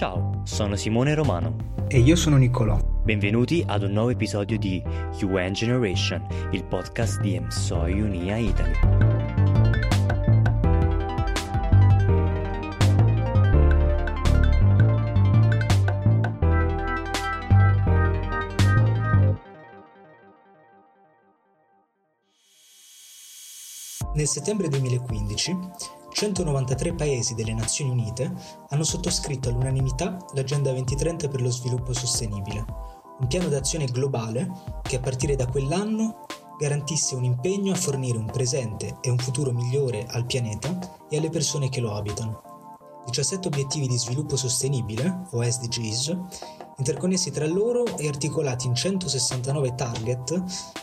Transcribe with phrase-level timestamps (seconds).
[0.00, 1.84] Ciao, sono Simone Romano.
[1.86, 2.78] E io sono Niccolò.
[3.04, 4.82] Benvenuti ad un nuovo episodio di
[5.20, 8.78] UN Generation, il podcast di Emsoi Unia Italy.
[24.14, 28.30] Nel settembre 2015 193 paesi delle Nazioni Unite
[28.68, 32.62] hanno sottoscritto all'unanimità l'Agenda 2030 per lo sviluppo sostenibile,
[33.20, 34.46] un piano d'azione globale
[34.82, 36.26] che a partire da quell'anno
[36.58, 41.30] garantisse un impegno a fornire un presente e un futuro migliore al pianeta e alle
[41.30, 42.42] persone che lo abitano.
[43.06, 46.18] 17 obiettivi di sviluppo sostenibile, o SDGs,
[46.76, 50.32] interconnessi tra loro e articolati in 169 target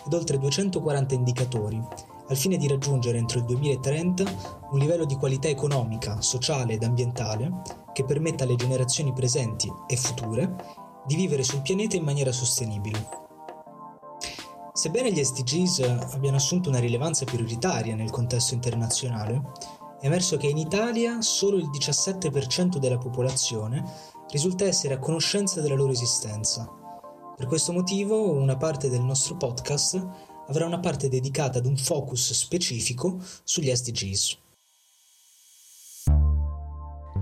[0.04, 1.80] ed oltre 240 indicatori,
[2.30, 4.24] al fine di raggiungere entro il 2030
[4.72, 7.62] un livello di qualità economica, sociale ed ambientale
[7.94, 10.56] che permetta alle generazioni presenti e future
[11.06, 13.26] di vivere sul pianeta in maniera sostenibile.
[14.74, 15.80] Sebbene gli SDGs
[16.14, 19.42] abbiano assunto una rilevanza prioritaria nel contesto internazionale,
[20.00, 23.84] è emerso che in Italia solo il 17% della popolazione
[24.30, 26.70] risulta essere a conoscenza della loro esistenza.
[27.36, 30.06] Per questo motivo una parte del nostro podcast
[30.48, 34.38] avrà una parte dedicata ad un focus specifico sugli SDGs.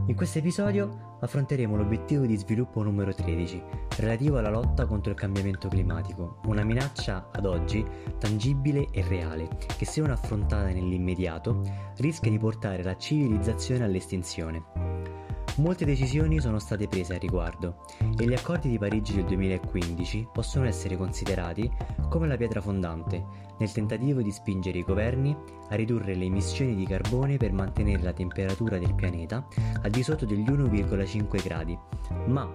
[0.08, 3.60] In questo episodio affronteremo l'obiettivo di sviluppo numero 13,
[3.98, 7.84] relativo alla lotta contro il cambiamento climatico, una minaccia ad oggi
[8.20, 11.62] tangibile e reale, che se non affrontata nell'immediato
[11.98, 15.25] rischia di portare la civilizzazione all'estinzione.
[15.58, 17.86] Molte decisioni sono state prese a riguardo
[18.18, 21.72] e gli accordi di Parigi del 2015 possono essere considerati
[22.10, 23.24] come la pietra fondante
[23.60, 25.36] nel tentativo di spingere i governi
[25.70, 29.48] a ridurre le emissioni di carbone per mantenere la temperatura del pianeta
[29.82, 31.80] al di sotto degli 1,5 gradi.
[32.28, 32.52] Ma,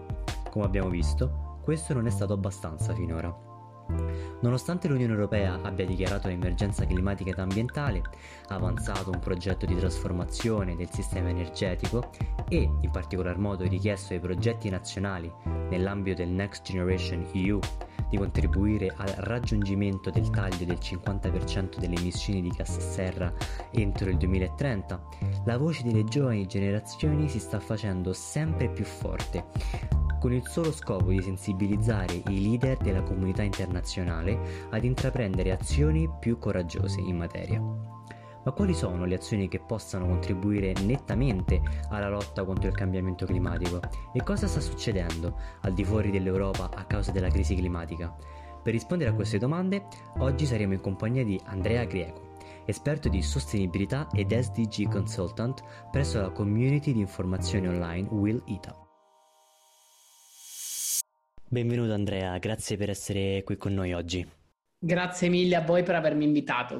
[0.50, 3.49] come abbiamo visto, questo non è stato abbastanza finora.
[4.40, 8.02] Nonostante l'Unione Europea abbia dichiarato l'emergenza climatica ed ambientale,
[8.48, 12.10] avanzato un progetto di trasformazione del sistema energetico
[12.48, 15.30] e, in particolar modo, richiesto ai progetti nazionali
[15.68, 17.58] nell'ambito del Next Generation EU
[18.10, 23.32] di contribuire al raggiungimento del taglio del 50% delle emissioni di gas serra
[23.70, 25.02] entro il 2030,
[25.44, 29.44] la voce delle giovani generazioni si sta facendo sempre più forte,
[30.18, 33.79] con il solo scopo di sensibilizzare i leader della comunità internazionale
[34.70, 37.60] ad intraprendere azioni più coraggiose in materia.
[38.42, 41.60] Ma quali sono le azioni che possano contribuire nettamente
[41.90, 43.80] alla lotta contro il cambiamento climatico?
[44.12, 48.14] E cosa sta succedendo al di fuori dell'Europa a causa della crisi climatica?
[48.62, 49.86] Per rispondere a queste domande,
[50.18, 52.28] oggi saremo in compagnia di Andrea Grieco,
[52.64, 58.79] esperto di sostenibilità ed SDG consultant presso la community di informazione online Will Ita.
[61.52, 64.24] Benvenuto Andrea, grazie per essere qui con noi oggi.
[64.78, 66.78] Grazie mille a voi per avermi invitato.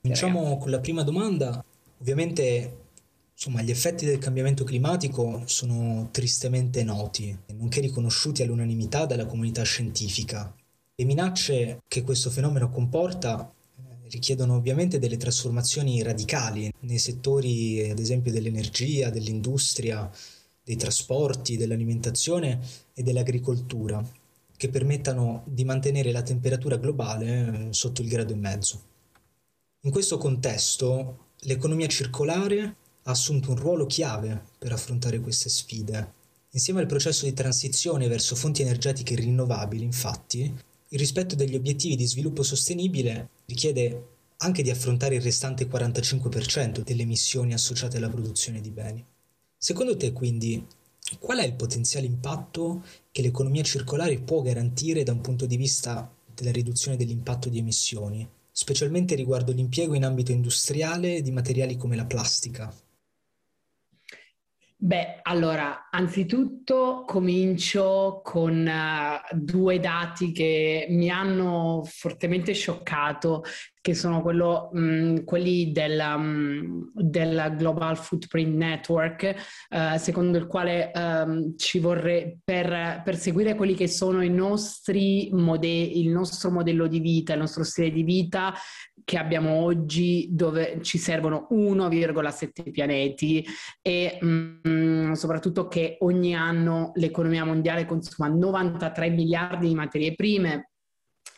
[0.00, 1.64] Cominciamo con la prima domanda.
[2.00, 2.78] Ovviamente
[3.32, 10.52] insomma, gli effetti del cambiamento climatico sono tristemente noti, nonché riconosciuti all'unanimità dalla comunità scientifica.
[10.96, 18.00] Le minacce che questo fenomeno comporta eh, richiedono ovviamente delle trasformazioni radicali nei settori, ad
[18.00, 20.10] esempio, dell'energia, dell'industria,
[20.66, 22.58] dei trasporti, dell'alimentazione
[22.92, 24.04] e dell'agricoltura,
[24.56, 28.82] che permettano di mantenere la temperatura globale eh, sotto il grado e mezzo.
[29.82, 36.14] In questo contesto, l'economia circolare ha assunto un ruolo chiave per affrontare queste sfide.
[36.50, 40.52] Insieme al processo di transizione verso fonti energetiche rinnovabili, infatti,
[40.88, 44.06] il rispetto degli obiettivi di sviluppo sostenibile richiede
[44.38, 49.06] anche di affrontare il restante 45% delle emissioni associate alla produzione di beni.
[49.58, 50.64] Secondo te, quindi,
[51.18, 56.12] qual è il potenziale impatto che l'economia circolare può garantire da un punto di vista
[56.34, 62.04] della riduzione dell'impatto di emissioni, specialmente riguardo l'impiego in ambito industriale di materiali come la
[62.04, 62.72] plastica?
[64.78, 73.42] Beh, allora, anzitutto comincio con uh, due dati che mi hanno fortemente scioccato,
[73.86, 79.32] che sono quello, mh, quelli del, um, del, Global Footprint Network,
[79.70, 85.28] uh, secondo il quale um, ci vorrei, per, per, seguire quelli che sono i nostri
[85.30, 88.52] modelli, il nostro modello di vita, il nostro stile di vita,
[89.04, 93.46] che abbiamo oggi dove ci servono 1,7 pianeti
[93.80, 100.70] e mh, mm, soprattutto che ogni anno l'economia mondiale consuma 93 miliardi di materie prime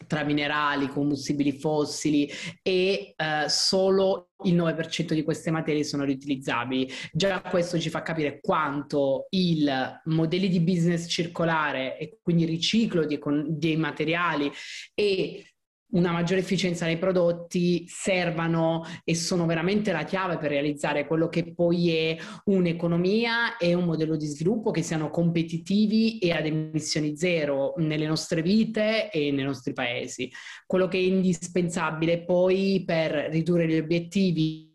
[0.07, 2.31] tra minerali, combustibili fossili
[2.63, 6.91] e eh, solo il 9% di queste materie sono riutilizzabili.
[7.13, 9.67] Già questo ci fa capire quanto i
[10.05, 13.19] modelli di business circolare e quindi riciclo di,
[13.49, 14.51] dei materiali
[14.95, 15.45] e
[15.91, 21.55] una maggiore efficienza nei prodotti servano e sono veramente la chiave per realizzare quello che
[21.55, 27.75] poi è un'economia e un modello di sviluppo che siano competitivi e ad emissioni zero
[27.79, 30.31] nelle nostre vite e nei nostri paesi.
[30.67, 34.69] Quello che è indispensabile poi per ridurre gli obiettivi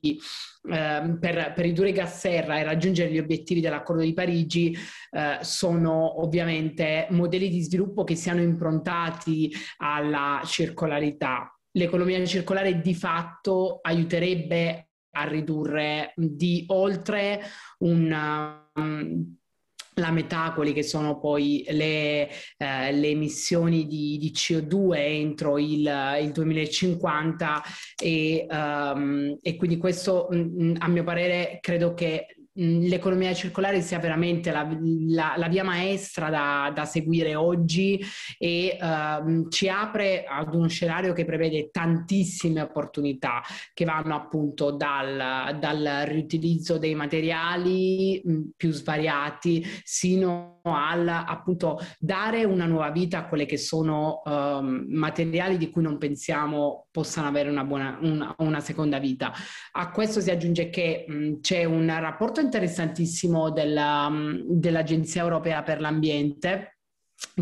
[0.65, 4.73] eh, per, per, ridurre i gas serra e raggiungere gli obiettivi dell'accordo di Parigi
[5.11, 11.01] eh, sono ovviamente modelli di sviluppo che siano improntati alla circolarità.
[11.75, 17.41] L'economia circolare di fatto aiuterebbe a ridurre di oltre
[17.79, 19.35] un um,
[19.95, 22.27] la metà, quelle che sono poi le,
[22.57, 27.63] eh, le emissioni di, di, CO2 entro il, il 2050
[28.01, 34.67] e, um, e, quindi questo a mio parere credo che l'economia circolare sia veramente la,
[35.07, 37.99] la, la via maestra da, da, seguire oggi
[38.37, 43.41] e uh, ci apre ad uno scenario che prevede tantissime opportunità
[43.73, 52.43] che vanno appunto dal, dal riutilizzo dei materiali mh, più svariati sino al appunto dare
[52.43, 57.49] una nuova vita a quelle che sono uh, materiali di cui non pensiamo possano avere
[57.49, 59.33] una, buona, una, una seconda vita.
[59.71, 64.11] A questo si aggiunge che mh, c'è un rapporto interessantissimo della,
[64.45, 66.77] dell'Agenzia Europea per l'Ambiente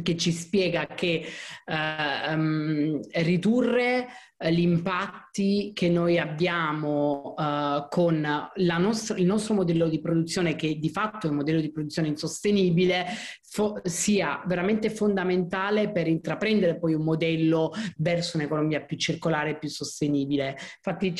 [0.03, 1.25] che ci spiega che
[1.65, 4.07] uh, um, ridurre
[4.49, 10.89] gli impatti che noi abbiamo uh, con nostra, il nostro modello di produzione, che di
[10.89, 13.05] fatto è un modello di produzione insostenibile,
[13.43, 19.69] fo- sia veramente fondamentale per intraprendere poi un modello verso un'economia più circolare e più
[19.69, 20.55] sostenibile.
[20.83, 21.13] Infatti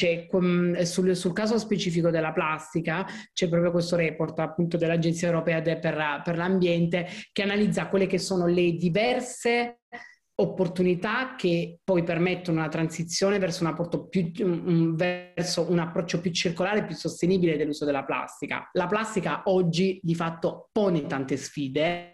[0.86, 6.38] sul, sul, caso specifico della plastica c'è proprio questo report appunto dell'Agenzia Europea per, per
[6.38, 9.80] l'Ambiente che analizza quelle che sono le diverse
[10.42, 16.96] opportunità che poi permettono una transizione verso un, più, verso un approccio più circolare, più
[16.96, 18.70] sostenibile dell'uso della plastica.
[18.74, 22.10] La plastica oggi di fatto pone tante sfide,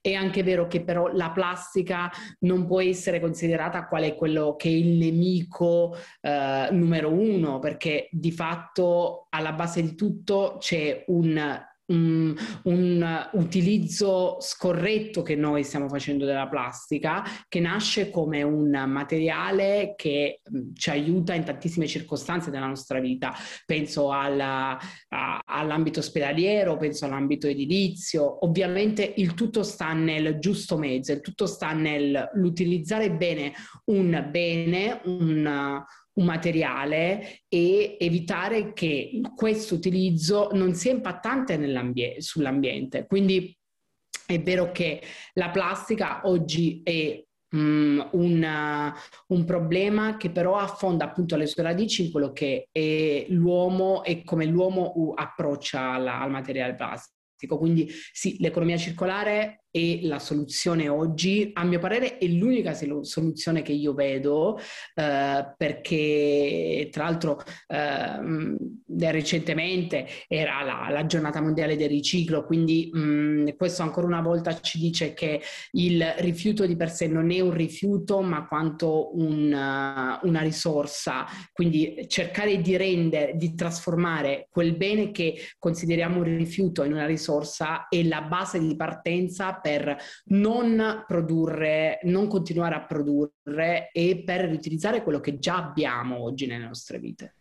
[0.00, 4.72] è anche vero che però la plastica non può essere considerata quale quello che è
[4.72, 12.34] il nemico eh, numero uno, perché di fatto alla base di tutto c'è un un,
[12.64, 20.40] un, utilizzo scorretto che noi stiamo facendo della plastica, che nasce come un materiale che
[20.50, 23.34] mm, ci aiuta in tantissime circostanze della nostra vita.
[23.66, 24.78] Penso alla,
[25.08, 28.44] a, all'ambito ospedaliero, penso all'ambito edilizio.
[28.44, 33.52] Ovviamente il tutto sta nel giusto mezzo, il tutto sta nell'utilizzare bene
[33.86, 35.82] un bene, un,
[36.14, 41.58] un materiale e evitare che questo utilizzo non sia impattante
[42.18, 43.06] sull'ambiente.
[43.06, 43.56] Quindi
[44.26, 45.02] è vero che
[45.34, 47.22] la plastica oggi è
[47.52, 48.92] um, un,
[49.26, 54.22] un, problema che però affonda appunto le sue radici in quello che è l'uomo e
[54.24, 57.58] come l'uomo approccia alla, al materiale plastico.
[57.58, 63.72] Quindi sì, l'economia circolare è la soluzione oggi, a mio parere è l'unica soluzione che
[63.72, 64.58] io vedo
[64.94, 73.56] eh, perché tra l'altro eh, recentemente era la, la, giornata mondiale del riciclo, quindi mh,
[73.56, 75.40] questo ancora una volta ci dice che
[75.72, 81.26] il rifiuto di per sé non è un rifiuto ma quanto un, uh, una risorsa,
[81.52, 87.88] quindi cercare di rendere, di trasformare quel bene che consideriamo un rifiuto in una risorsa
[87.88, 95.02] è la base di partenza per non produrre, non continuare a produrre e per riutilizzare
[95.02, 97.34] quello che già abbiamo oggi nelle nostre vite.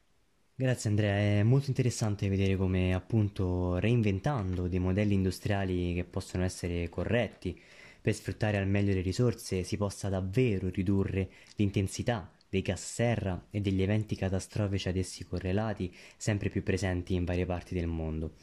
[0.55, 6.89] Grazie Andrea, è molto interessante vedere come appunto reinventando dei modelli industriali che possono essere
[6.89, 7.57] corretti
[8.01, 13.61] per sfruttare al meglio le risorse si possa davvero ridurre l'intensità dei gas serra e
[13.61, 18.33] degli eventi catastrofici ad essi correlati sempre più presenti in varie parti del mondo.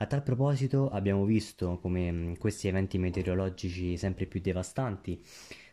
[0.00, 5.20] A tal proposito abbiamo visto come mm, questi eventi meteorologici sempre più devastanti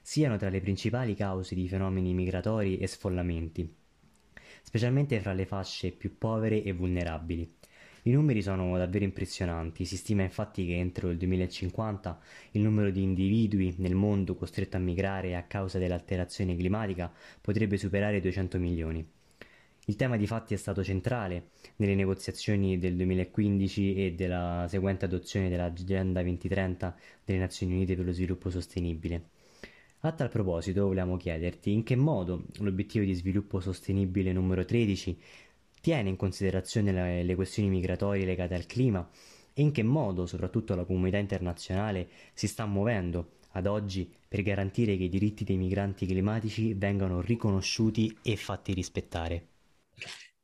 [0.01, 3.71] siano tra le principali cause di fenomeni migratori e sfollamenti,
[4.63, 7.53] specialmente fra le fasce più povere e vulnerabili.
[8.03, 12.19] I numeri sono davvero impressionanti, si stima infatti che entro il 2050
[12.53, 18.17] il numero di individui nel mondo costretto a migrare a causa dell'alterazione climatica potrebbe superare
[18.17, 19.07] i 200 milioni.
[19.87, 25.47] Il tema di fatti è stato centrale nelle negoziazioni del 2015 e della seguente adozione
[25.47, 29.29] dell'Agenda 2030 delle Nazioni Unite per lo sviluppo sostenibile.
[29.99, 35.19] A tal proposito vogliamo chiederti in che modo l'obiettivo di sviluppo sostenibile numero 13
[35.81, 39.07] tiene in considerazione le, le questioni migratorie legate al clima
[39.53, 44.97] e in che modo soprattutto la comunità internazionale si sta muovendo ad oggi per garantire
[44.97, 49.53] che i diritti dei migranti climatici vengano riconosciuti e fatti rispettare.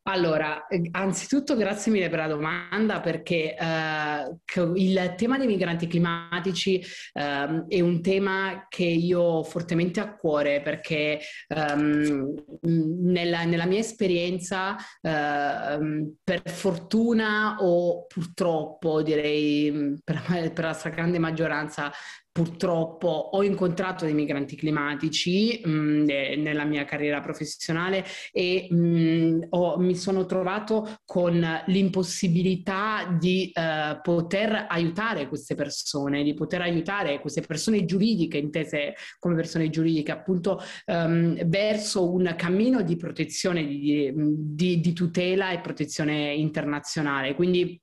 [0.03, 6.79] Allora, eh, anzitutto grazie mille per la domanda perché eh, il tema dei migranti climatici
[7.13, 13.77] eh, è un tema che io ho fortemente a cuore perché ehm, nella, nella, mia
[13.77, 21.91] esperienza, eh, per fortuna o purtroppo direi per, per la stragrande maggioranza,
[22.33, 26.03] Purtroppo ho incontrato dei migranti climatici mh, mm,
[26.41, 33.99] nella mia carriera professionale e mh, mm, ho, mi sono trovato con l'impossibilità di uh,
[34.01, 40.61] poter aiutare queste persone, di poter aiutare queste persone giuridiche, intese come persone giuridiche, appunto
[40.85, 47.35] um, verso un cammino di protezione, di, di, di tutela e protezione internazionale.
[47.35, 47.77] Quindi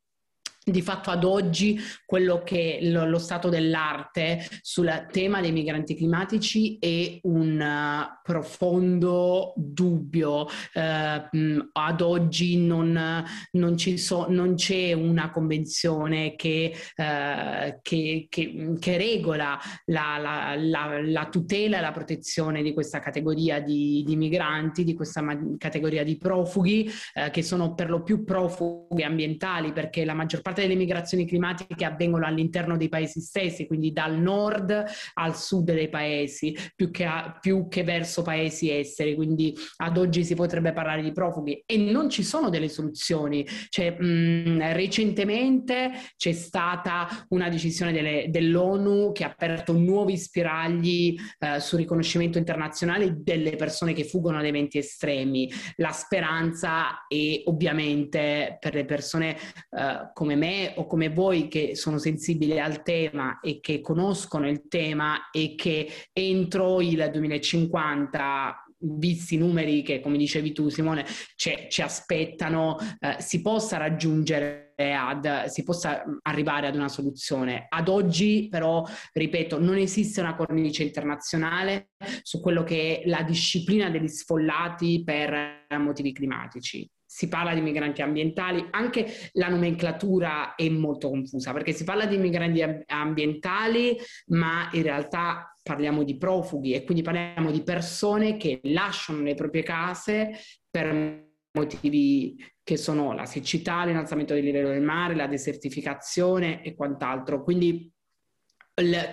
[0.71, 6.79] di fatto ad oggi quello che lo, lo, stato dell'arte sul tema dei migranti climatici
[6.79, 10.47] è un uh, profondo dubbio.
[10.75, 18.97] Uh, ad oggi non, non, so, non, c'è una convenzione che, uh, che, che, che
[18.97, 24.85] regola la, la, la, la, tutela e la protezione di questa categoria di, di migranti,
[24.85, 26.91] di questa ma- categoria di profughi,
[27.31, 31.85] che sono per lo più profughi ambientali perché la maggior parte parte delle migrazioni climatiche
[31.85, 34.85] avvengono all'interno dei paesi stessi, quindi dal nord
[35.15, 40.25] al sud dei paesi, più che, a, più che verso paesi esteri, quindi ad oggi
[40.25, 43.47] si potrebbe parlare di profughi e non ci sono delle soluzioni.
[43.69, 51.61] Cioè, mh, recentemente c'è stata una decisione delle, dell'ONU che ha aperto nuovi spiragli eh,
[51.61, 55.51] sul riconoscimento internazionale delle persone che fuggono da eventi estremi.
[55.77, 59.37] La speranza è ovviamente per le persone
[59.71, 64.49] eh, come me me o come voi che sono sensibili al tema e che conoscono
[64.49, 71.05] il tema e che entro il 2050 visti i numeri che, come dicevi tu Simone,
[71.35, 77.67] ci aspettano, eh, si possa raggiungere ad, si possa arrivare ad una soluzione.
[77.69, 81.89] Ad oggi però, ripeto, non esiste una cornice internazionale
[82.23, 88.03] su quello che è la disciplina degli sfollati per motivi climatici si parla di migranti
[88.03, 93.97] ambientali, anche la nomenclatura è molto confusa perché si parla di migranti ambientali,
[94.27, 99.63] ma in realtà parliamo di profughi e quindi parliamo di persone che lasciano le proprie
[99.63, 100.33] case
[100.71, 107.43] per motivi che sono la siccità, l'innalzamento del livello del mare, la desertificazione e quant'altro.
[107.43, 107.91] Quindi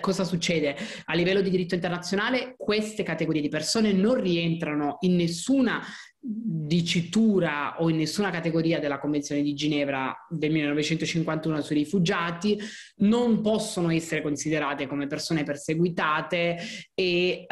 [0.00, 0.76] cosa succede?
[1.04, 5.82] A livello di diritto internazionale queste categorie di persone non rientrano in nessuna
[6.18, 12.58] dicitura o in nessuna categoria della Convenzione di Ginevra del 1951 sui rifugiati,
[12.96, 16.58] non possono essere considerate come persone perseguitate
[16.94, 17.46] e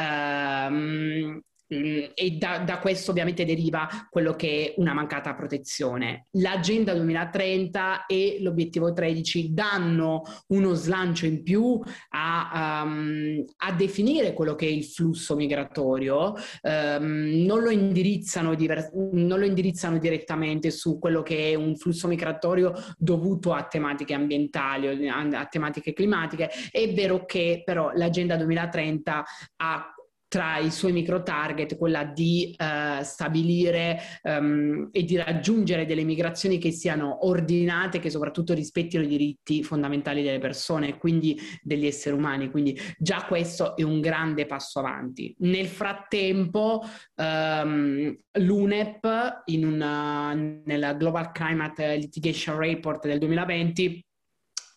[0.70, 6.26] Mm, e da, da, questo ovviamente deriva quello che è una mancata protezione.
[6.32, 11.80] L'agenda 2030 e l'obiettivo 13 danno uno slancio in più
[12.10, 19.38] a, um, a definire quello che è il flusso migratorio, um, non, lo diver- non,
[19.38, 25.20] lo indirizzano direttamente su quello che è un flusso migratorio dovuto a tematiche ambientali, a,
[25.20, 26.50] a tematiche climatiche.
[26.70, 29.24] È vero che però l'agenda 2030
[29.56, 29.94] ha
[30.34, 36.58] tra i suoi micro target quella di uh, stabilire um, e di raggiungere delle migrazioni
[36.58, 42.50] che siano ordinate, che soprattutto rispettino i diritti fondamentali delle persone, quindi degli esseri umani.
[42.50, 45.32] Quindi già questo è un grande passo avanti.
[45.38, 46.82] Nel frattempo
[47.14, 54.04] um, l'UNEP una, nella Global Climate Litigation Report del 2020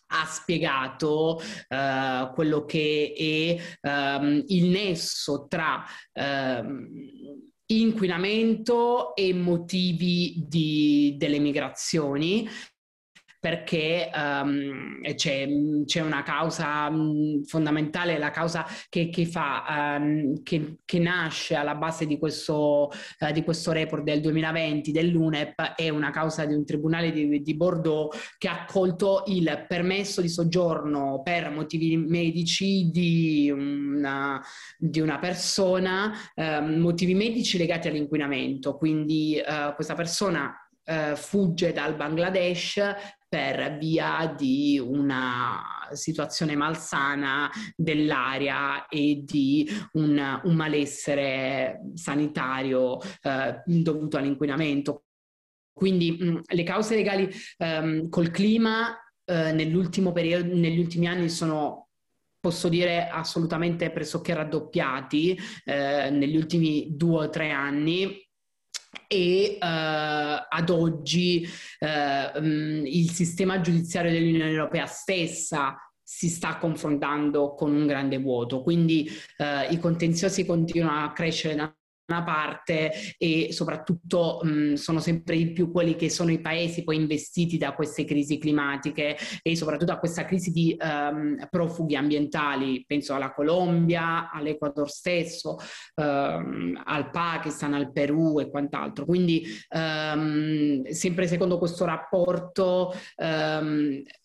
[0.08, 6.88] ha spiegato uh, quello che è um, il nesso tra um,
[7.66, 12.48] inquinamento e motivi di, delle migrazioni
[13.40, 15.46] perché um, c'è,
[15.84, 21.76] c'è, una causa um, fondamentale, la causa che, che, fa, um, che, che, nasce alla
[21.76, 22.90] base di questo,
[23.20, 27.54] uh, di questo, report del 2020 dell'UNEP è una causa di un tribunale di, di
[27.54, 34.42] Bordeaux che ha accolto il permesso di soggiorno per motivi medici di una,
[34.76, 36.12] di una persona,
[36.62, 38.76] motivi medici legati all'inquinamento.
[38.76, 40.52] Quindi uh, questa persona
[40.84, 42.80] uh, fugge dal Bangladesh
[43.28, 45.60] per via di una
[45.92, 55.04] situazione malsana dell'aria e di un, un malessere sanitario eh, dovuto all'inquinamento.
[55.72, 59.52] Quindi mh, le cause legali ehm, col clima eh,
[60.12, 61.88] periodo, negli ultimi anni sono
[62.40, 68.27] posso dire assolutamente pressoché raddoppiati eh, negli ultimi due o tre anni
[69.06, 69.64] e uh,
[70.48, 71.48] ad oggi
[71.80, 78.62] uh, um, il sistema giudiziario dell'Unione Europea stessa si sta confrontando con un grande vuoto,
[78.62, 81.72] quindi uh, i contenziosi continuano a crescere da
[82.08, 87.58] parte e soprattutto mh, sono sempre di più quelli che sono i paesi poi investiti
[87.58, 93.32] da queste crisi climatiche e soprattutto a questa crisi di um, profughi ambientali, penso alla
[93.32, 95.58] Colombia, all'Ecuador stesso,
[95.96, 99.04] um, al Pakistan, al Perù e quant'altro.
[99.04, 102.94] Quindi um, sempre secondo questo rapporto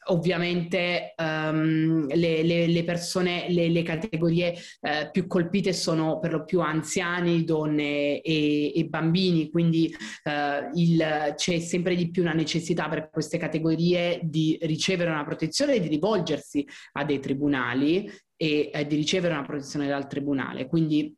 [0.08, 6.44] ovviamente um, le, le, le, persone, le, le categorie uh, più colpite sono per lo
[6.44, 9.94] più anziani, donne e, e bambini, quindi
[10.24, 15.76] uh, il, c'è sempre di più una necessità per queste categorie di ricevere una protezione
[15.76, 20.68] e di rivolgersi a dei tribunali e eh, di ricevere una protezione dal tribunale.
[20.68, 21.16] Quindi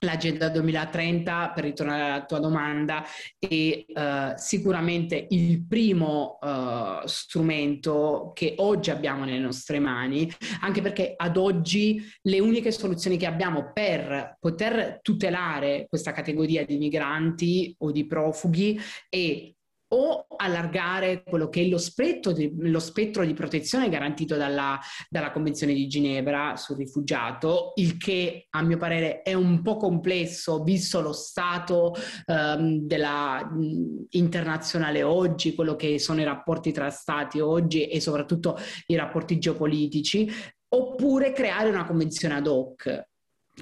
[0.00, 3.04] l'agenda 2030 per ritornare alla tua domanda
[3.38, 11.14] è uh, sicuramente il primo uh, strumento che oggi abbiamo nelle nostre mani anche perché
[11.16, 17.90] ad oggi le uniche soluzioni che abbiamo per poter tutelare questa categoria di migranti o
[17.90, 19.52] di profughi è
[19.90, 24.78] o allargare quello che è lo spettro di, lo spettro di protezione garantito dalla,
[25.08, 30.62] dalla, Convenzione di Ginevra sul rifugiato, il che a mio parere è un po' complesso
[30.62, 31.94] visto lo stato
[32.26, 38.58] um, della, mh, internazionale oggi, quello che sono i rapporti tra stati oggi e soprattutto
[38.86, 40.30] i rapporti geopolitici,
[40.70, 43.07] oppure creare una convenzione ad hoc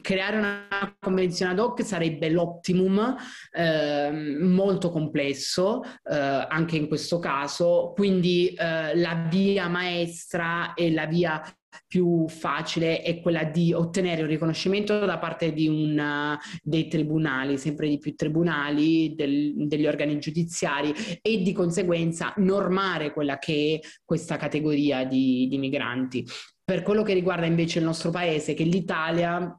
[0.00, 3.16] creare una convenzione ad hoc sarebbe l'optimum,
[3.52, 4.10] eh,
[4.40, 11.42] molto complesso eh, anche in questo caso, quindi eh, la via maestra e la via
[11.86, 17.88] più facile è quella di ottenere un riconoscimento da parte di un, dei tribunali, sempre
[17.88, 24.36] di più tribunali, del, degli organi giudiziari e di conseguenza normare quella che è questa
[24.36, 26.26] categoria di, di migranti.
[26.64, 29.56] Per quello che riguarda invece il nostro paese, che l'Italia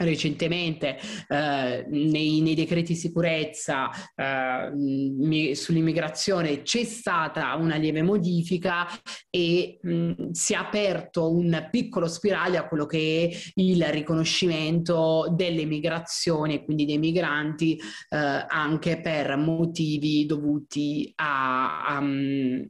[0.00, 8.86] recentemente eh, nei, nei, decreti sicurezza eh, mi, sull'immigrazione c'è stata una lieve modifica
[9.28, 15.64] e mh, si è aperto un piccolo spiraglio a quello che è il riconoscimento delle
[15.64, 22.02] migrazioni e quindi dei migranti eh, anche per motivi dovuti a, a,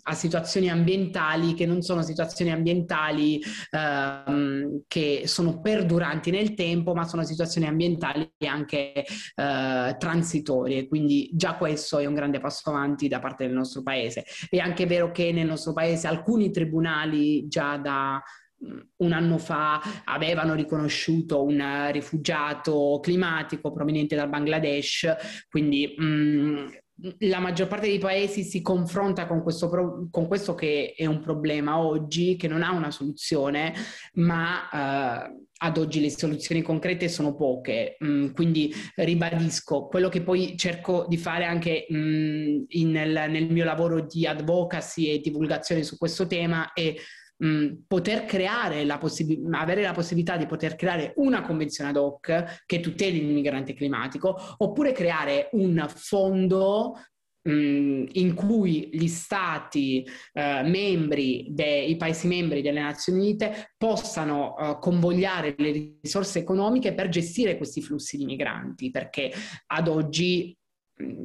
[0.02, 3.40] a, situazioni ambientali che non sono situazioni ambientali
[3.70, 11.30] ehm, che sono perduranti nel tempo ma sono sono situazioni ambientali anche eh, transitorie, quindi
[11.32, 14.24] già questo è un grande passo avanti da parte del nostro paese.
[14.48, 18.22] È anche vero che nel nostro paese alcuni tribunali già da
[18.64, 25.14] mm, un anno fa avevano riconosciuto un rifugiato climatico proveniente dal Bangladesh,
[25.48, 26.66] quindi mh, mm,
[27.20, 31.20] la maggior parte dei paesi si confronta con questo, pro- con questo, che è un
[31.20, 33.72] problema oggi, che non ha una soluzione,
[34.14, 34.68] ma
[35.26, 41.06] eh, ad oggi le soluzioni concrete sono poche, mm, quindi ribadisco quello che poi cerco
[41.08, 46.26] di fare anche mm, in, nel, nel, mio lavoro di advocacy e divulgazione su questo
[46.26, 46.94] tema è
[47.86, 52.80] poter creare la possib- avere la possibilità di poter creare una convenzione ad hoc che
[52.80, 56.94] tuteli l'immigrante climatico oppure creare un fondo
[57.42, 65.54] in cui gli stati eh, membri dei paesi membri delle Nazioni Unite possano eh, convogliare
[65.56, 69.32] le risorse economiche per gestire questi flussi di migranti, perché
[69.68, 70.54] ad oggi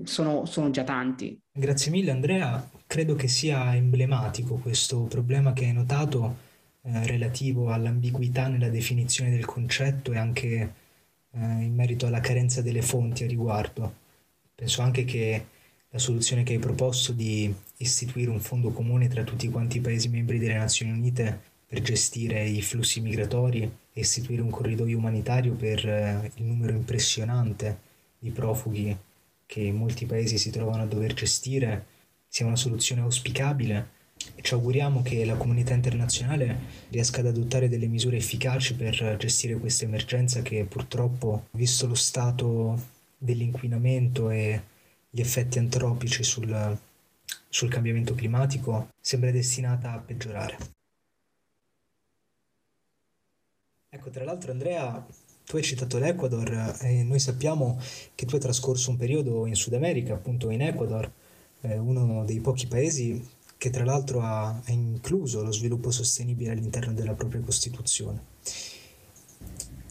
[0.04, 1.40] sono, sono già tanti.
[1.52, 6.38] Grazie mille Andrea, credo che sia emblematico questo problema che hai notato
[6.82, 10.74] eh, relativo all'ambiguità nella definizione del concetto e anche
[11.32, 14.04] eh, in merito alla carenza delle fonti a riguardo.
[14.54, 15.46] Penso anche che
[15.90, 20.10] la soluzione che hai proposto di istituire un fondo comune tra tutti quanti i Paesi
[20.10, 25.88] membri delle Nazioni Unite per gestire i flussi migratori e istituire un corridoio umanitario per
[25.88, 27.80] eh, il numero impressionante
[28.20, 28.96] di profughi
[29.46, 31.86] che molti paesi si trovano a dover gestire
[32.28, 33.94] sia una soluzione auspicabile
[34.34, 36.58] e ci auguriamo che la comunità internazionale
[36.90, 42.94] riesca ad adottare delle misure efficaci per gestire questa emergenza che purtroppo, visto lo stato
[43.18, 44.62] dell'inquinamento e
[45.10, 46.78] gli effetti antropici sul,
[47.48, 50.58] sul cambiamento climatico sembra destinata a peggiorare.
[53.90, 55.06] Ecco, tra l'altro Andrea,
[55.46, 57.80] tu hai citato l'Ecuador e noi sappiamo
[58.16, 61.12] che tu hai trascorso un periodo in Sud America, appunto in Ecuador,
[61.62, 63.24] eh, uno dei pochi paesi
[63.58, 68.34] che tra l'altro ha, incluso lo sviluppo sostenibile all'interno della propria Costituzione.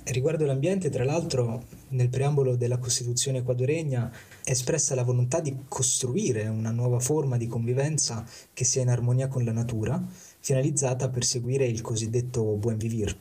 [0.07, 4.13] Riguardo l'ambiente, tra l'altro, nel preambolo della Costituzione equadoregna
[4.45, 9.29] è espressa la volontà di costruire una nuova forma di convivenza che sia in armonia
[9.29, 10.05] con la natura,
[10.41, 13.17] finalizzata a perseguire il cosiddetto buen vivir.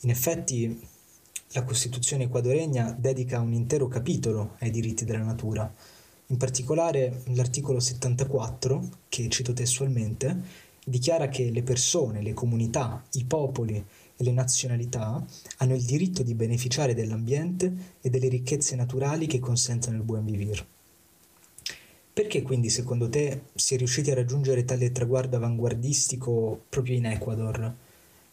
[0.00, 0.78] In effetti,
[1.52, 5.72] la Costituzione equadoregna dedica un intero capitolo ai diritti della natura,
[6.26, 13.74] in particolare l'articolo 74, che cito testualmente, dichiara che le persone, le comunità, i popoli
[13.74, 15.24] e le nazionalità
[15.56, 20.64] hanno il diritto di beneficiare dell'ambiente e delle ricchezze naturali che consentono il buon vivere.
[22.12, 27.74] Perché quindi secondo te si è riusciti a raggiungere tale traguardo avanguardistico proprio in Ecuador?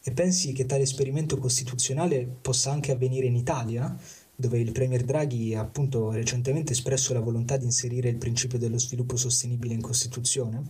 [0.08, 3.93] E pensi che tale esperimento costituzionale possa anche avvenire in Italia,
[4.34, 8.78] dove il Premier Draghi ha appunto recentemente espresso la volontà di inserire il principio dello
[8.78, 10.63] sviluppo sostenibile in Costituzione?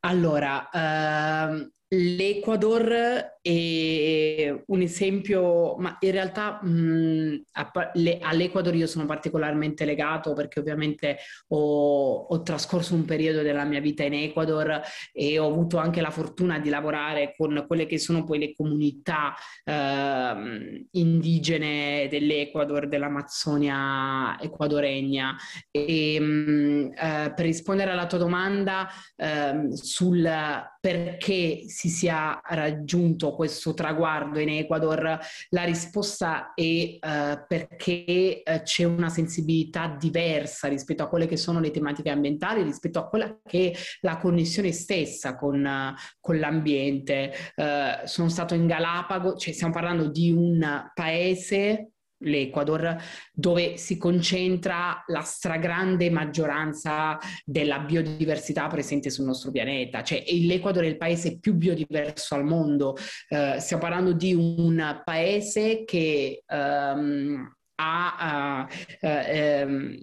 [0.00, 7.42] Allora, ehm, L'Ecuador è un esempio, ma in realtà mh,
[8.20, 14.04] all'Ecuador io sono particolarmente legato perché ovviamente ho, ho, trascorso un periodo della mia vita
[14.04, 14.80] in Ecuador
[15.12, 19.34] e ho avuto anche la fortuna di lavorare con quelle che sono poi le comunità
[19.64, 25.36] eh, indigene dell'Ecuador, dell'Amazzonia ecuadoregna.
[25.68, 30.30] E mh, eh, per rispondere alla tua domanda eh, sul
[30.82, 35.18] perché si sia raggiunto questo traguardo in Ecuador,
[35.50, 36.98] la risposta è eh,
[37.46, 42.98] perché eh, c'è una sensibilità diversa rispetto a quelle che sono le tematiche ambientali, rispetto
[42.98, 47.32] a quella che è la connessione stessa con, con l'ambiente.
[48.04, 52.96] Sono stato in Galapago, cioè stiamo parlando di un paese l'Ecuador,
[53.32, 60.02] dove si concentra la stragrande maggioranza della biodiversità presente sul nostro pianeta.
[60.02, 62.96] Cioè, l'Ecuador è il paese più biodiverso al mondo.
[63.28, 68.68] Eh, stiamo parlando di un paese che um, ha
[69.00, 69.96] uh, uh,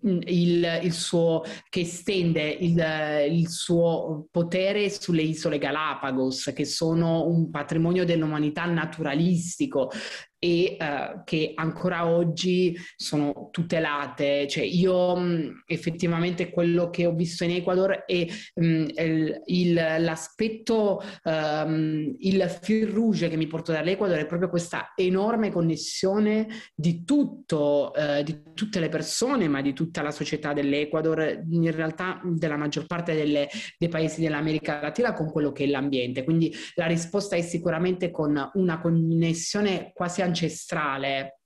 [0.00, 2.82] il, il, suo, che estende il,
[3.30, 9.90] il, suo potere sulle isole Galapagos, che sono un patrimonio dell'umanità naturalistico
[10.38, 14.46] e uh, che ancora oggi sono tutelate.
[14.46, 18.62] Cioè io mh, effettivamente quello che ho visto in Ecuador è mh,
[18.96, 25.50] il, il, l'aspetto, um, il fil rouge che mi porto dall'Ecuador è proprio questa enorme
[25.50, 31.72] connessione di tutto, uh, di tutte le persone, ma di tutta la società dell'Ecuador, in
[31.72, 36.24] realtà della maggior parte delle, dei paesi dell'America Latina con quello che è l'ambiente.
[36.24, 41.38] Quindi la risposta è sicuramente con una connessione quasi ancestrale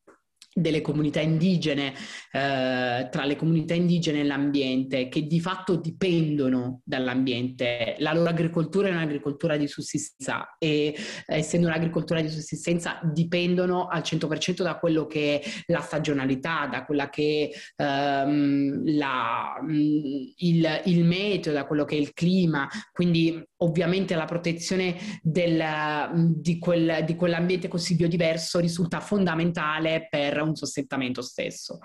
[0.54, 1.94] delle comunità indigene,
[2.30, 7.96] eh, tra le comunità indigene e l'ambiente, che di fatto dipendono dall'ambiente.
[7.98, 10.94] La loro agricoltura è un'agricoltura di sussistenza e
[11.26, 17.08] essendo un'agricoltura di sussistenza dipendono al 100% da quello che è la stagionalità, da quella
[17.08, 19.54] che è ehm, la,
[20.36, 22.68] il, il meteo, da quello che è il clima.
[22.92, 25.62] Quindi ovviamente la protezione del,
[26.36, 31.78] di, quel, di quell'ambiente così biodiverso risulta fondamentale per un sostentamento stesso.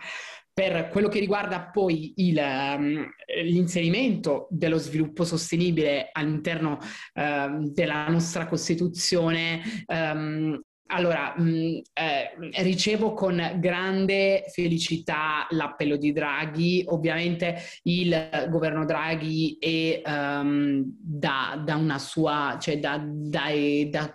[0.54, 3.08] Per quello che riguarda poi il, um,
[3.44, 13.41] l'inserimento dello sviluppo sostenibile all'interno uh, della nostra Costituzione, um, allora, mh, eh, ricevo con
[13.60, 16.84] grande felicità l'appello di Draghi.
[16.88, 23.50] Ovviamente il governo Draghi è um, da, da, una sua, cioè da, da,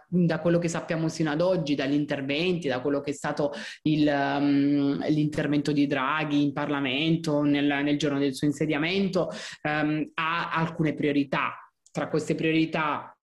[0.09, 4.07] da, quello che sappiamo sino ad oggi, dagli interventi, da quello che è stato il,
[4.07, 9.29] um, l'intervento di Draghi in Parlamento nel, nel giorno del suo insediamento,
[9.63, 11.57] um, ha alcune priorità.
[11.91, 13.15] Tra queste priorità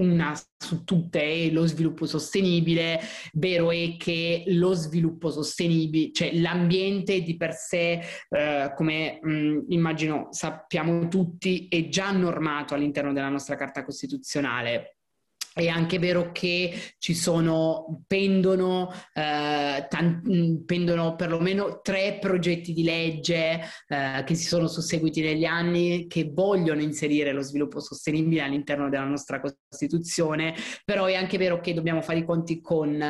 [0.00, 3.00] una su tutte è lo sviluppo sostenibile,
[3.34, 10.28] vero è che lo sviluppo sostenibile, cioè l'ambiente di per sé, eh, come mh, immagino
[10.30, 14.99] sappiamo tutti, è già normato all'interno della nostra Carta Costituzionale
[15.52, 23.60] è anche vero che ci sono, pendono, eh, tan- pendono perlomeno tre progetti di legge
[23.88, 29.04] eh, che si sono susseguiti negli anni che vogliono inserire lo sviluppo sostenibile all'interno della
[29.04, 33.02] nostra Costituzione, però è anche vero che dobbiamo fare i conti con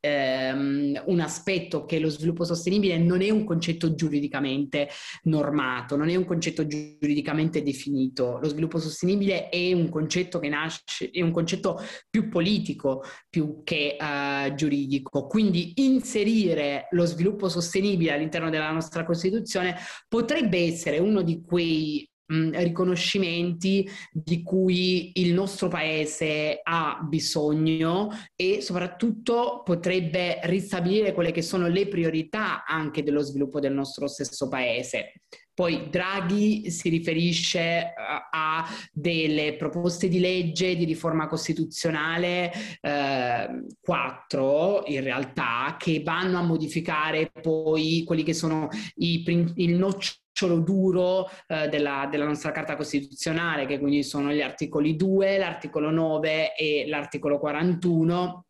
[0.00, 4.88] ehm, un aspetto che lo sviluppo sostenibile non è un concetto giuridicamente
[5.24, 8.38] normato, non è un concetto giuridicamente definito.
[8.40, 13.96] Lo sviluppo sostenibile è un concetto che nasce, è un concetto più politico più che
[13.98, 15.26] uh, giuridico.
[15.26, 19.76] Quindi inserire lo sviluppo sostenibile all'interno della nostra Costituzione
[20.08, 22.08] potrebbe essere uno di quei
[22.52, 31.68] riconoscimenti di cui il nostro paese ha bisogno e soprattutto potrebbe ristabilire quelle che sono
[31.68, 35.12] le priorità anche dello sviluppo del nostro stesso paese.
[35.54, 37.92] Poi Draghi si riferisce eh,
[38.30, 46.42] a delle proposte di legge di riforma costituzionale, eh, quattro in realtà, che vanno a
[46.42, 49.22] modificare poi quelli che sono i,
[49.56, 50.20] il nocciolo
[50.62, 56.54] duro eh, della, della, nostra Carta Costituzionale, che quindi sono gli articoli 2, l'articolo 9
[56.54, 58.46] e l'articolo 41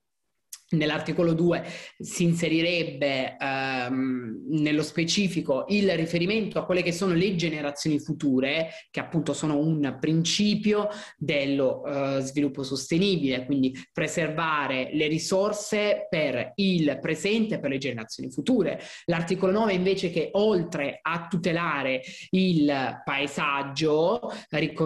[0.72, 1.64] Nell'articolo 2
[1.98, 9.00] si inserirebbe ehm, nello specifico il riferimento a quelle che sono le generazioni future, che
[9.00, 17.56] appunto sono un principio dello eh, sviluppo sostenibile, quindi preservare le risorse per il presente
[17.56, 18.80] e per le generazioni future.
[19.06, 24.80] L'articolo 9 invece che oltre a tutelare il paesaggio ric-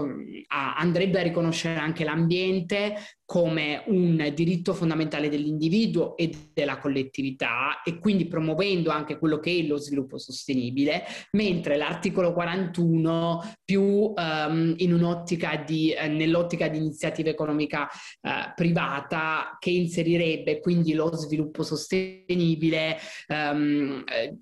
[0.49, 2.95] andrebbe a riconoscere anche l'ambiente
[3.27, 9.63] come un diritto fondamentale dell'individuo e della collettività e quindi promuovendo anche quello che è
[9.63, 17.29] lo sviluppo sostenibile, mentre l'articolo 41 più um, in un'ottica di, eh, nell'ottica di iniziativa
[17.29, 24.39] economica eh, privata che inserirebbe quindi lo sviluppo sostenibile um, eh,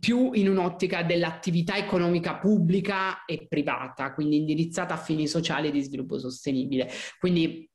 [0.00, 6.18] più in un'ottica dell'attività economica pubblica e privata, quindi indirizzata a fini sociali di sviluppo
[6.18, 6.90] sostenibile.
[7.20, 7.68] Quindi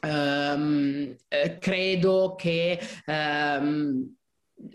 [0.00, 1.16] Um,
[1.58, 4.14] credo che um,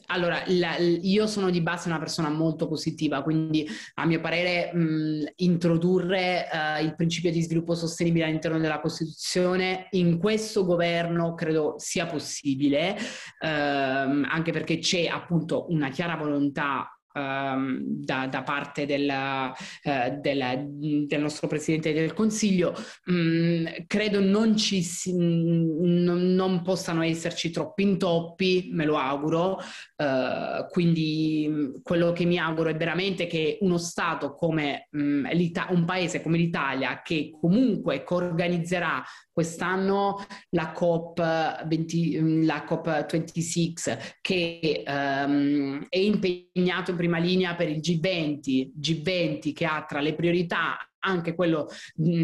[0.08, 5.34] allora, la, io sono di base una persona molto positiva, quindi a mio parere mh,
[5.38, 12.06] introdurre uh, il principio di sviluppo sostenibile all'interno della Costituzione in questo governo credo sia
[12.06, 12.97] possibile,
[13.39, 19.51] uh, anche perché c'è appunto una chiara volontà Ehm, da, da, parte della,
[19.84, 22.75] uh, della, del nostro Presidente del Consiglio,
[23.06, 29.58] um, credo non, ci si, non, non, possano esserci troppi intoppi, me lo auguro,
[29.95, 35.27] uh, quindi quello che mi auguro è veramente che uno Stato come um,
[35.69, 39.03] un paese come l'Italia, che comunque organizzerà
[39.38, 48.71] quest'anno la COP20, la COP26 che um, è impegnato in prima linea per il G20,
[48.80, 51.67] G20 che ha tra le priorità anche, quello,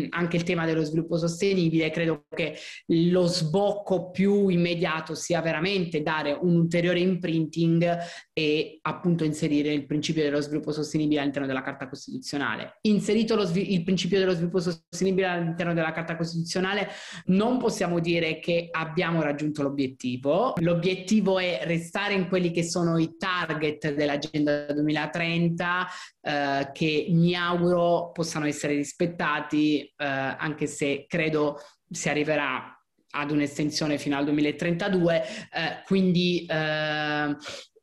[0.09, 2.57] anche il tema dello sviluppo sostenibile, credo che
[2.87, 7.97] lo sbocco più immediato sia veramente dare un ulteriore imprinting
[8.33, 12.77] e appunto inserire il principio dello sviluppo sostenibile all'interno della Carta Costituzionale.
[12.81, 16.89] Inserito svi- il principio dello sviluppo sostenibile all'interno della Carta Costituzionale,
[17.25, 20.53] non possiamo dire che abbiamo raggiunto l'obiettivo.
[20.57, 25.87] L'obiettivo è restare in quelli che sono i target dell'Agenda 2030,
[26.21, 32.77] eh, che mi auguro possano essere rispettati, eh, anche se credo si arriverà
[33.15, 35.21] ad un'estensione fino al 2032.
[35.21, 37.35] Eh, quindi eh,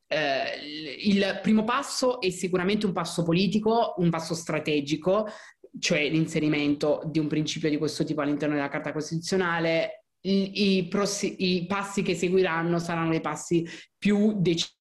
[0.07, 0.43] eh,
[1.05, 5.29] il primo passo è sicuramente un passo politico, un passo strategico,
[5.79, 10.07] cioè l'inserimento di un principio di questo tipo all'interno della Carta Costituzionale.
[10.23, 13.66] I, i, prossi, i passi che seguiranno saranno i passi
[13.97, 14.79] più decisi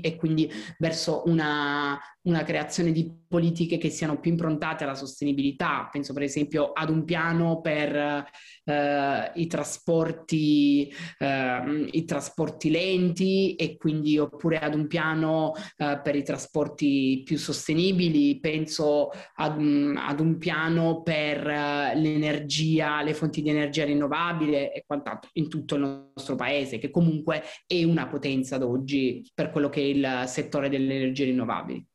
[0.00, 5.88] e quindi verso una, una creazione di politiche che siano più improntate alla sostenibilità.
[5.90, 8.24] Penso per esempio ad un piano per
[8.64, 16.14] eh, i, trasporti, eh, i trasporti lenti e quindi oppure ad un piano eh, per
[16.16, 18.38] i trasporti più sostenibili.
[18.40, 19.56] Penso ad
[19.96, 25.74] ad un piano per eh, l'energia, le fonti di energia rinnovabile e quant'altro in tutto
[25.74, 30.24] il nostro paese, che comunque è una potenza ad oggi per quello che è il
[30.26, 31.86] settore delle energie rinnovabili.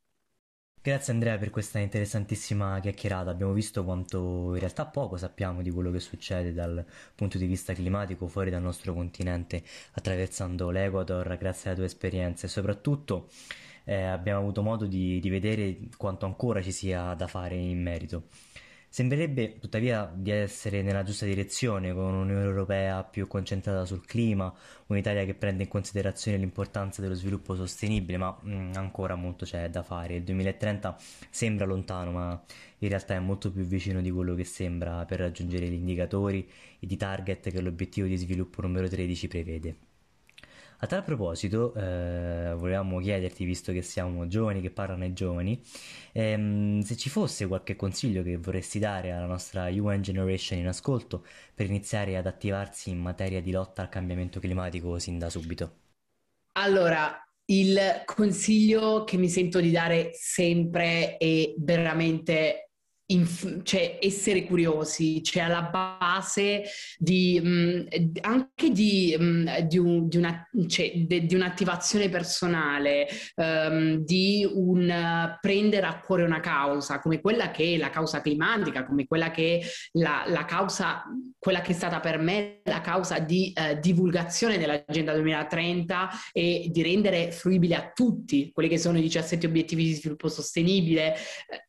[0.83, 3.29] Grazie Andrea per questa interessantissima chiacchierata.
[3.29, 7.73] Abbiamo visto quanto in realtà poco sappiamo di quello che succede dal punto di vista
[7.73, 13.29] climatico fuori dal nostro continente attraversando l'Equator grazie alla tua esperienza e soprattutto
[13.83, 18.29] eh, abbiamo avuto modo di, di vedere quanto ancora ci sia da fare in merito.
[18.93, 24.53] Sembrerebbe tuttavia di essere nella giusta direzione, con un'Unione Europea più concentrata sul clima,
[24.87, 29.69] un'Italia che prende in considerazione l'importanza dello sviluppo sostenibile, ma mh, mm, ancora molto c'è
[29.69, 30.15] da fare.
[30.15, 30.97] Il 2030
[31.29, 32.43] sembra lontano, ma
[32.79, 36.45] in realtà è molto più vicino di quello che sembra per raggiungere gli indicatori
[36.77, 39.90] e i target che l'obiettivo di sviluppo numero 13 prevede.
[40.83, 45.61] A tal proposito, eh, volevamo chiederti, visto che siamo giovani, che parlano ai giovani,
[46.11, 51.23] ehm, se ci fosse qualche consiglio che vorresti dare alla nostra UN Generation in ascolto
[51.53, 55.75] per iniziare ad attivarsi in materia di lotta al cambiamento climatico sin da subito.
[56.53, 57.15] Allora,
[57.45, 62.70] il consiglio che mi sento di dare sempre è veramente
[63.11, 66.63] inf- cioè essere curiosi, cioè alla base
[66.97, 73.97] di, mh, anche di, mh, di, un, di, una, cioè, de, di, un'attivazione personale, um,
[73.97, 78.85] di un uh, prendere a cuore una causa come quella che è la causa climatica,
[78.85, 81.03] come quella che è la, la causa,
[81.37, 86.81] quella che è stata per me la causa di uh, divulgazione dell'Agenda 2030 e di
[86.81, 91.15] rendere fruibile a tutti quelli che sono i 17 obiettivi di sviluppo sostenibile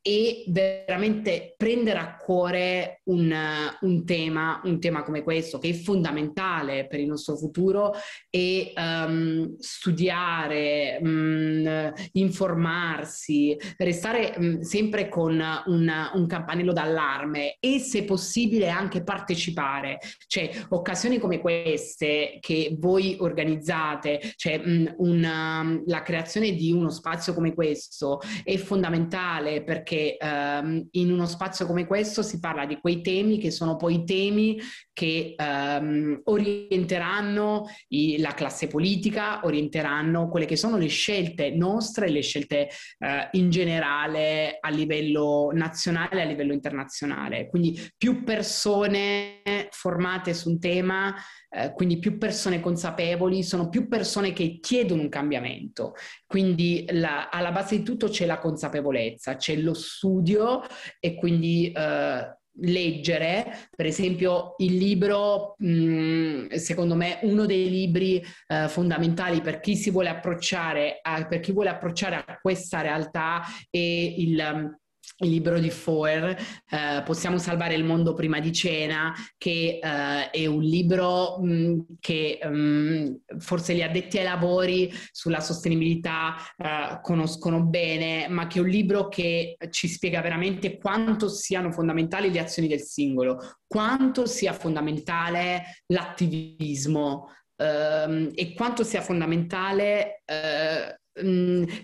[0.00, 3.34] e veramente veramente prendere a cuore un,
[3.80, 7.92] un, tema, un tema come questo, che è fondamentale per il nostro futuro,
[8.30, 18.04] e um, studiare, um, informarsi, restare um, sempre con un, un campanello d'allarme e se
[18.04, 19.98] possibile anche partecipare.
[20.26, 24.60] Cioè, occasioni come queste che voi organizzate, cioè
[24.96, 31.66] una, la creazione di uno spazio come questo è fondamentale perché um, in uno spazio
[31.66, 34.60] come questo si parla di quei temi che sono poi temi
[34.92, 42.22] che um, orienteranno i, la classe politica, orienteranno quelle che sono le scelte nostre, le
[42.22, 47.48] scelte uh, in generale a livello nazionale e a livello internazionale.
[47.48, 51.14] Quindi più persone formate su un tema,
[51.52, 55.94] uh, quindi più persone consapevoli, sono più persone che chiedono un cambiamento.
[56.26, 60.62] Quindi la, alla base di tutto c'è la consapevolezza, c'è lo studio
[60.98, 68.68] e quindi uh, leggere, per esempio il libro, mh, secondo me uno dei libri uh,
[68.68, 73.78] fondamentali per chi si vuole approcciare a, per chi vuole approcciare a questa realtà è
[73.78, 74.76] il um,
[75.18, 76.36] il libro di Foer,
[76.68, 81.80] eh, Possiamo salvare il mondo prima di cena, che eh, è un libro mh, mm,
[82.00, 88.58] che mh, mm, forse gli addetti ai lavori sulla sostenibilità eh, conoscono bene, ma che
[88.58, 94.26] è un libro che ci spiega veramente quanto siano fondamentali le azioni del singolo, quanto
[94.26, 100.22] sia fondamentale l'attivismo ehm, e quanto sia fondamentale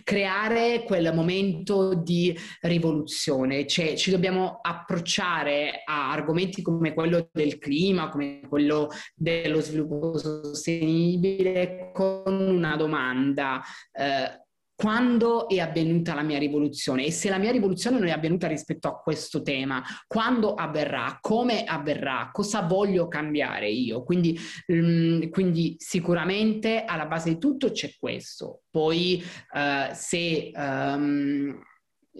[0.02, 8.08] creare quel momento di rivoluzione, cioè ci dobbiamo approcciare a argomenti come quello del clima,
[8.08, 13.60] come quello dello sviluppo sostenibile con una domanda.
[13.92, 14.46] Eh,
[14.78, 18.86] quando è avvenuta la mia rivoluzione e se la mia rivoluzione non è avvenuta rispetto
[18.86, 24.04] a questo tema, quando avverrà, come avverrà, cosa voglio cambiare io.
[24.04, 24.38] Quindi,
[24.68, 28.62] um, quindi sicuramente alla base di tutto c'è questo.
[28.70, 31.60] Poi uh, se um,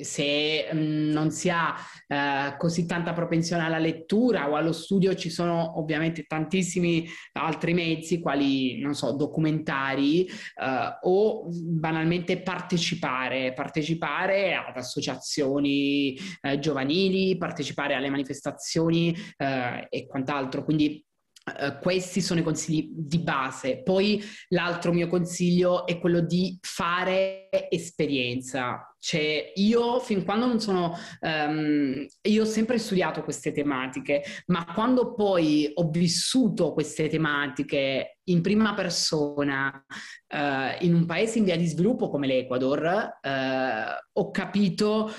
[0.00, 1.74] se non si ha
[2.06, 8.20] eh, così tanta propensione alla lettura o allo studio, ci sono ovviamente tantissimi altri mezzi,
[8.20, 18.10] quali, non so, documentari eh, o banalmente partecipare, partecipare ad associazioni eh, giovanili, partecipare alle
[18.10, 20.64] manifestazioni eh, e quant'altro.
[20.64, 21.04] Quindi
[21.48, 23.82] Uh, questi sono i consigli di base.
[23.82, 28.82] Poi l'altro mio consiglio è quello di fare esperienza.
[29.00, 35.14] Cioè, io fin quando non sono, um, io ho sempre studiato queste tematiche, ma quando
[35.14, 41.66] poi ho vissuto queste tematiche in prima persona uh, in un paese in via di
[41.66, 45.12] sviluppo come l'Ecuador, uh, ho capito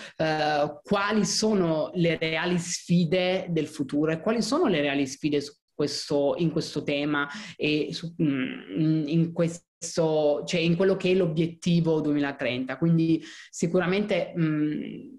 [0.83, 6.35] quali sono le reali sfide del futuro e quali sono le reali sfide su questo,
[6.39, 12.77] in questo tema e su, mm, in questo, cioè in quello che è l'obiettivo 2030.
[12.77, 15.18] Quindi sicuramente mh, mm,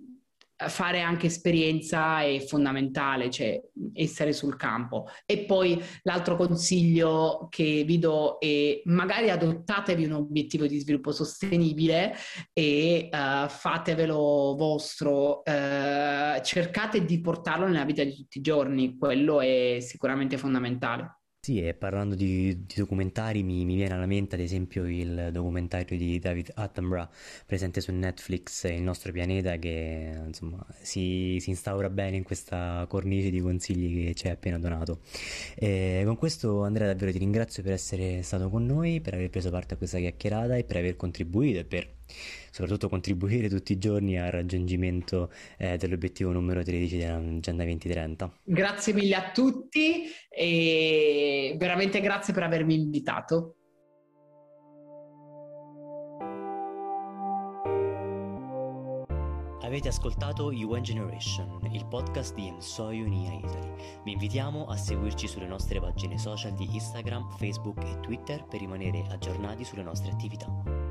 [0.68, 3.60] fare anche esperienza è fondamentale, cioè
[3.94, 5.06] essere sul campo.
[5.24, 12.14] E poi l'altro consiglio che vi do è magari adottatevi un obiettivo di sviluppo sostenibile
[12.52, 19.40] e uh, fatevelo vostro, uh, cercate di portarlo nella vita di tutti i giorni, quello
[19.40, 21.19] è sicuramente fondamentale.
[21.50, 25.98] Sì, e parlando di, di documentari mi, mi, viene alla mente ad esempio il documentario
[25.98, 27.08] di David Attenborough
[27.44, 33.30] presente su Netflix, Il nostro pianeta, che insomma si, si instaura bene in questa cornice
[33.30, 35.00] di consigli che ci hai appena donato.
[35.56, 39.50] E con questo Andrea davvero ti ringrazio per essere stato con noi, per aver preso
[39.50, 41.99] parte a questa chiacchierata e per aver contribuito e per
[42.50, 48.32] soprattutto contribuire tutti i giorni al raggiungimento eh, dell'obiettivo numero 13 dell'Agenda 2030.
[48.44, 53.56] Grazie mille a tutti e veramente grazie per avermi invitato.
[59.70, 63.72] Avete ascoltato UN Generation, il podcast di Ensoy Unia Italy.
[64.02, 69.04] Vi invitiamo a seguirci sulle nostre pagine social di Instagram, Facebook e Twitter per rimanere
[69.10, 70.89] aggiornati sulle nostre attività.